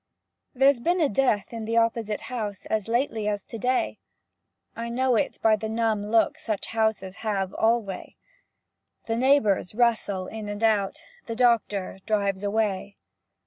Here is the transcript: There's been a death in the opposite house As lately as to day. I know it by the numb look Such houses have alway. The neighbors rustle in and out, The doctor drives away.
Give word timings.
There's 0.55 0.79
been 0.79 0.99
a 0.99 1.07
death 1.07 1.53
in 1.53 1.65
the 1.65 1.77
opposite 1.77 2.21
house 2.21 2.65
As 2.65 2.87
lately 2.87 3.27
as 3.27 3.43
to 3.45 3.59
day. 3.59 3.99
I 4.75 4.89
know 4.89 5.15
it 5.15 5.39
by 5.43 5.55
the 5.55 5.69
numb 5.69 6.07
look 6.09 6.39
Such 6.39 6.65
houses 6.73 7.17
have 7.17 7.53
alway. 7.53 8.15
The 9.05 9.15
neighbors 9.15 9.75
rustle 9.75 10.25
in 10.25 10.49
and 10.49 10.63
out, 10.63 11.03
The 11.27 11.35
doctor 11.35 11.99
drives 12.07 12.43
away. 12.43 12.97